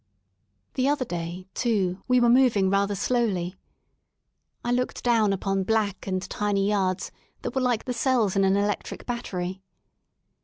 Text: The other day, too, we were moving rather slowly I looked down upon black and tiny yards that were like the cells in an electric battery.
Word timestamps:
The 0.73 0.87
other 0.87 1.05
day, 1.05 1.45
too, 1.53 2.01
we 2.07 2.19
were 2.19 2.27
moving 2.27 2.71
rather 2.71 2.95
slowly 2.95 3.53
I 4.65 4.71
looked 4.71 5.03
down 5.03 5.31
upon 5.31 5.61
black 5.63 6.07
and 6.07 6.27
tiny 6.27 6.67
yards 6.69 7.11
that 7.43 7.53
were 7.53 7.61
like 7.61 7.85
the 7.85 7.93
cells 7.93 8.35
in 8.35 8.43
an 8.43 8.57
electric 8.57 9.05
battery. 9.05 9.61